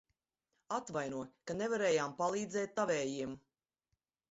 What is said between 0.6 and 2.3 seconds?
Atvaino, ka nevarējām